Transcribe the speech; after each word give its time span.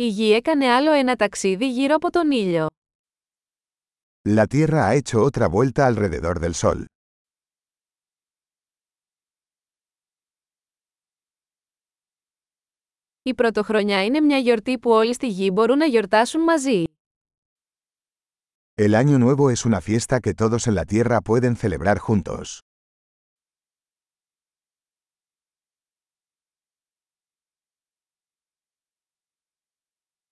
Η 0.00 0.08
γη 0.08 0.32
έκανε 0.32 0.66
άλλο 0.66 0.92
ένα 0.92 1.16
ταξίδι 1.16 1.70
γύρω 1.70 1.94
από 1.94 2.10
τον 2.10 2.30
ήλιο. 2.30 2.66
La 4.28 4.44
Tierra 4.46 4.88
ha 4.88 4.94
hecho 4.94 5.22
otra 5.22 5.48
vuelta 5.48 5.86
alrededor 5.86 6.38
del 6.40 6.52
Sol. 6.54 6.84
Η 13.22 13.34
πρωτοχρονιά 13.34 14.04
είναι 14.04 14.20
μια 14.20 14.38
γιορτή 14.38 14.78
που 14.78 14.90
όλοι 14.90 15.14
στη 15.14 15.28
γη 15.28 15.50
μπορούν 15.52 15.78
να 15.78 15.84
γιορτάσουν 15.86 16.42
μαζί. 16.42 16.84
El 18.74 18.94
Año 18.94 19.18
Nuevo 19.18 19.50
es 19.50 19.64
una 19.64 19.80
fiesta 19.80 20.20
que 20.20 20.34
todos 20.34 20.66
en 20.66 20.74
la 20.74 20.84
Tierra 20.84 21.20
pueden 21.20 21.56
celebrar 21.56 21.98
juntos. 21.98 22.67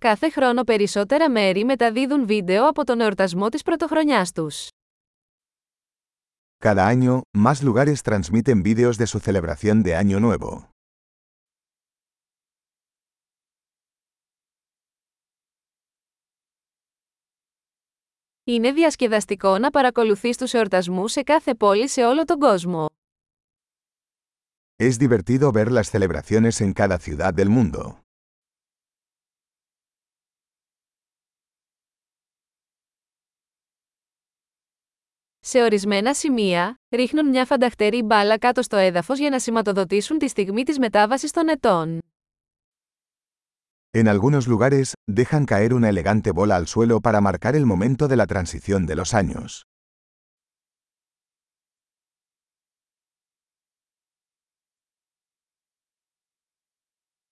Κάθε 0.00 0.30
χρόνο 0.30 0.62
περισσότερα 0.62 1.30
μέρη 1.30 1.64
μεταδίδουν 1.64 2.26
βίντεο 2.26 2.68
από 2.68 2.84
τον 2.84 3.00
εορτασμό 3.00 3.48
της 3.48 3.62
πρωτοχρονιάς 3.62 4.32
τους. 4.32 4.68
Cada 6.64 6.86
año, 6.88 7.20
más 7.38 7.62
lugares 7.62 8.02
transmiten 8.02 8.62
vídeos 8.62 8.96
de 8.96 9.06
su 9.06 9.18
celebración 9.18 9.82
de 9.82 9.94
Año 9.96 10.18
Nuevo. 10.20 10.62
Είναι 18.44 18.72
διασκεδαστικό 18.72 19.58
να 19.58 19.70
παρακολουθείς 19.70 20.36
τους 20.36 20.52
εορτασμούς 20.54 21.12
σε 21.12 21.22
κάθε 21.22 21.54
πόλη 21.54 21.88
σε 21.88 22.04
όλο 22.04 22.24
τον 22.24 22.38
κόσμο. 22.38 22.86
Es 24.80 24.96
divertido 24.98 25.52
ver 25.52 25.70
las 25.70 25.90
celebraciones 25.90 26.60
en 26.60 26.72
cada 26.72 26.98
ciudad 26.98 27.34
del 27.34 27.48
mundo. 27.48 28.07
Σε 35.50 35.62
ορισμένα 35.62 36.14
σημεία, 36.14 36.80
ρίχνουν 36.88 37.28
μια 37.28 37.44
φανταχτερή 37.44 38.02
μπάλα 38.02 38.38
κάτω 38.38 38.62
στο 38.62 38.76
έδαφος 38.76 39.18
για 39.18 39.30
να 39.30 39.38
σηματοδοτήσουν 39.38 40.18
τη 40.18 40.28
στιγμή 40.28 40.62
της 40.62 40.78
μετάβασης 40.78 41.30
των 41.30 41.48
ετών. 41.48 41.98
En 43.98 44.06
algunos 44.06 44.46
lugares, 44.46 44.92
dejan 45.12 45.44
caer 45.44 45.72
una 45.72 45.88
elegante 45.88 46.30
bola 46.32 46.56
al 46.56 46.66
suelo 46.66 47.00
para 47.00 47.20
marcar 47.20 47.54
el 47.54 47.64
momento 47.64 48.06
de 48.06 48.16
la 48.16 48.26
transición 48.26 48.86
de 48.86 48.94
los 48.94 49.14
años. 49.14 49.60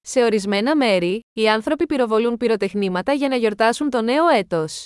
Σε 0.00 0.24
ορισμένα 0.24 0.76
μέρη, 0.76 1.20
οι 1.32 1.48
άνθρωποι 1.48 1.86
πυροβολούν 1.86 2.36
πυροτεχνήματα 2.36 3.12
για 3.12 3.28
να 3.28 3.36
γιορτάσουν 3.36 3.90
το 3.90 4.02
νέο 4.02 4.28
έτος. 4.28 4.84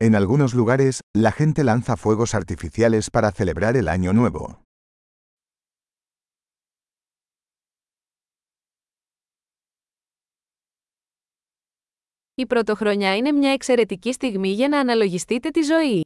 En 0.00 0.14
algunos 0.14 0.54
lugares, 0.54 1.00
la 1.14 1.30
gente 1.30 1.62
lanza 1.64 1.96
fuegos 1.96 2.34
artificiales 2.34 3.10
para 3.10 3.30
celebrar 3.30 3.76
el 3.76 3.88
Año 3.88 4.12
Nuevo. 4.12 4.62
Η 12.34 12.46
πρωτοχρονιά 12.46 13.16
είναι 13.16 13.32
μια 13.32 13.52
εξαιρετική 13.52 14.12
στιγμή 14.12 14.48
για 14.48 14.68
να 14.68 14.78
αναλογιστείτε 14.78 15.50
τη 15.50 15.62
ζωή. 15.62 16.04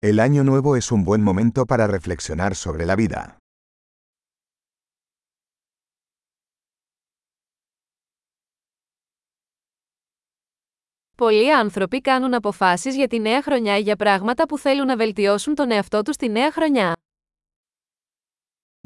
El 0.00 0.20
Año 0.20 0.44
Nuevo 0.44 0.76
es 0.76 0.92
un 0.92 1.02
buen 1.04 1.22
momento 1.22 1.64
para 1.64 1.86
reflexionar 1.86 2.54
sobre 2.54 2.84
la 2.86 2.94
vida. 2.94 3.38
Πολλοί 11.21 11.53
άνθρωποι 11.53 12.01
κάνουν 12.01 12.33
αποφάσεις 12.33 12.95
για 12.95 13.07
τη 13.07 13.19
νέα 13.19 13.41
χρονιά 13.41 13.77
για 13.77 13.95
πράγματα 13.95 14.45
που 14.47 14.57
θέλουν 14.57 14.85
να 14.85 14.97
βελτιώσουν 14.97 15.55
τον 15.55 15.71
εαυτό 15.71 16.01
τους 16.01 16.15
τη 16.15 16.29
νέα 16.29 16.51
χρονιά. 16.51 16.95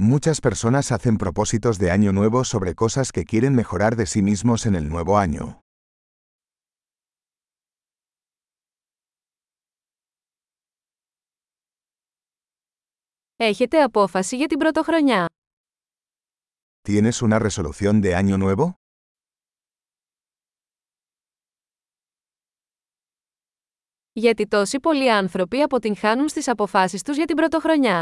Muchas 0.01 0.39
personas 0.41 0.91
hacen 0.91 1.17
propósitos 1.17 1.77
de 1.77 1.91
Año 1.91 2.11
Nuevo 2.11 2.43
sobre 2.43 2.73
cosas 2.73 3.11
que 3.11 3.23
quieren 3.23 3.53
mejorar 3.55 3.95
de 3.95 4.05
sí 4.05 4.21
mismos 4.21 4.65
en 4.65 4.75
el 4.75 4.89
nuevo 4.89 5.17
año. 5.17 5.59
Έχετε 13.35 13.81
απόφαση 13.81 14.35
για 14.35 14.47
την 14.47 14.57
πρωτοχρονιά. 14.57 15.25
¿Tienes 16.87 17.21
una 17.21 17.39
resolución 17.39 18.01
de 18.01 18.15
Año 18.15 18.37
Nuevo? 18.37 18.84
Γιατί 24.17 24.47
τόσοι 24.47 24.79
πολλοί 24.79 25.11
άνθρωποι 25.11 25.61
αποτυγχάνουν 25.61 26.27
στις 26.29 26.47
αποφάσεις 26.47 27.01
τους 27.01 27.15
για 27.15 27.25
την 27.25 27.35
πρωτοχρονιά. 27.35 28.01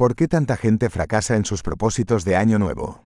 ¿Por 0.00 0.14
qué 0.14 0.26
tanta 0.26 0.56
gente 0.56 0.88
fracasa 0.88 1.34
en 1.36 1.44
sus 1.44 1.60
propósitos 1.60 2.24
de 2.24 2.36
Año 2.36 2.58
Nuevo? 2.58 3.00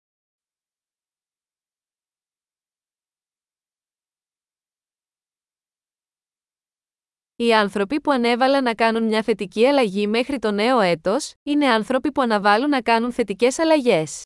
Οι 7.36 7.54
άνθρωποι 7.54 8.00
που 8.00 8.10
ανέβαλαν 8.10 8.62
να 8.62 8.74
κάνουν 8.74 9.04
μια 9.04 9.22
θετική 9.22 9.66
αλλαγή 9.66 10.06
μέχρι 10.06 10.38
το 10.38 10.50
νέο 10.50 10.80
έτος, 10.80 11.34
είναι 11.42 11.66
άνθρωποι 11.66 12.12
που 12.12 12.22
αναβάλουν 12.22 12.68
να 12.68 12.82
κάνουν 12.82 13.12
θετικές 13.12 13.58
αλλαγές. 13.58 14.22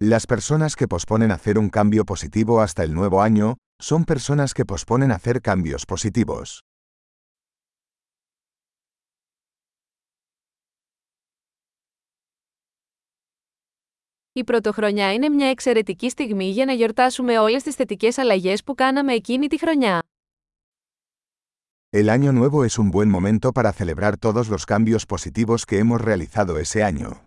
Las 0.00 0.26
personas 0.26 0.76
que 0.76 0.88
posponen 0.88 1.30
hacer 1.30 1.58
un 1.58 1.70
cambio 1.70 2.04
positivo 2.04 2.60
hasta 2.60 2.82
el 2.82 2.92
nuevo 2.92 3.22
año, 3.22 3.56
son 3.80 4.04
personas 4.04 4.52
que 4.52 4.64
posponen 4.64 5.10
hacer 5.10 5.40
cambios 5.40 5.86
positivos. 5.86 6.60
Η 14.32 14.44
πρωτοχρονιά 14.44 15.12
είναι 15.12 15.28
μια 15.28 15.48
εξαιρετική 15.48 16.10
στιγμή 16.10 16.50
για 16.50 16.64
να 16.64 16.72
γιορτάσουμε 16.72 17.38
όλες 17.38 17.62
τις 17.62 17.74
θετικές 17.74 18.18
αλλαγές 18.18 18.64
που 18.64 18.74
κάναμε 18.74 19.12
εκείνη 19.12 19.46
τη 19.46 19.58
χρονιά. 19.58 20.02
El 21.90 22.08
Año 22.08 22.32
Nuevo 22.32 22.64
es 22.64 22.78
un 22.78 22.90
buen 22.90 23.08
momento 23.08 23.52
para 23.52 23.72
celebrar 23.72 24.16
todos 24.18 24.48
los 24.48 24.66
cambios 24.66 25.06
positivos 25.06 25.64
que 25.64 25.78
hemos 25.78 26.00
realizado 26.00 26.58
ese 26.58 26.82
año. 26.82 27.26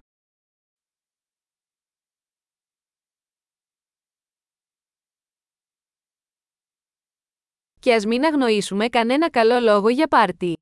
Και 7.84 7.94
ας 7.94 8.06
μην 8.06 8.24
αγνοήσουμε 8.24 8.88
κανένα 8.88 9.30
καλό 9.30 9.60
λόγο 9.60 9.88
για 9.88 10.06
πάρτι. 10.06 10.52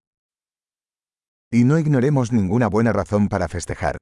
Y 1.57 1.65
no 1.65 1.79
ignoremos 1.79 2.25
ninguna 2.33 2.69
buena 2.69 2.93
razón 2.93 3.29
para 3.29 3.49
festejar. 3.49 3.95